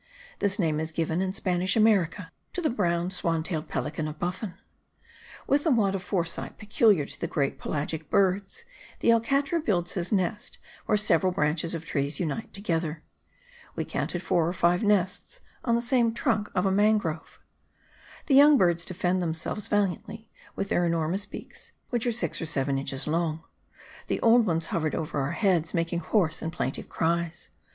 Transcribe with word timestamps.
This 0.39 0.57
name 0.57 0.79
is 0.79 0.91
given, 0.91 1.21
in 1.21 1.31
Spanish 1.31 1.75
America, 1.75 2.31
to 2.53 2.61
the 2.61 2.71
brown 2.71 3.11
swan 3.11 3.43
tailed 3.43 3.67
pelican 3.67 4.07
of 4.07 4.17
Buffon. 4.17 4.55
With 5.45 5.63
the 5.63 5.69
want 5.69 5.93
of 5.93 6.01
foresight 6.01 6.57
peculiar 6.57 7.05
to 7.05 7.21
the 7.21 7.27
great 7.27 7.59
pelagic 7.59 8.09
birds, 8.09 8.65
the 9.01 9.11
alcatra 9.11 9.61
builds 9.63 9.91
his 9.91 10.11
nest 10.11 10.57
where 10.87 10.97
several 10.97 11.31
branches 11.31 11.75
of 11.75 11.85
trees 11.85 12.19
unite 12.19 12.51
together. 12.51 13.03
We 13.75 13.85
counted 13.85 14.23
four 14.23 14.47
or 14.47 14.53
five 14.53 14.81
nests 14.81 15.41
on 15.63 15.75
the 15.75 15.81
same 15.81 16.15
trunk 16.15 16.49
of 16.55 16.65
a 16.65 16.71
mangrove. 16.71 17.39
The 18.25 18.33
young 18.33 18.57
birds 18.57 18.85
defended 18.85 19.21
themselves 19.21 19.67
valiantly 19.67 20.31
with 20.55 20.69
their 20.69 20.83
enormous 20.83 21.27
beaks, 21.27 21.73
which 21.91 22.07
are 22.07 22.11
six 22.11 22.41
or 22.41 22.47
seven 22.47 22.79
inches 22.79 23.05
long; 23.05 23.43
the 24.07 24.19
old 24.21 24.47
ones 24.47 24.65
hovered 24.73 24.95
over 24.95 25.19
our 25.19 25.33
heads, 25.33 25.75
making 25.75 25.99
hoarse 25.99 26.41
and 26.41 26.51
plaintive 26.51 26.89
cries. 26.89 27.51